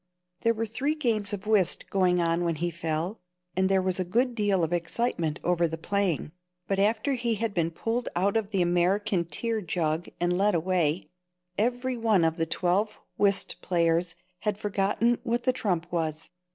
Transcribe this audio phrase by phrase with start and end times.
[0.39, 3.19] There were three games of whist going on when he fell,
[3.55, 6.31] and there was a good deal of excitement over the playing,
[6.67, 11.11] but after he had been pulled out of the American tear jug and led away,
[11.55, 16.31] everyone of the twelve whist players had forgotten what the trump was.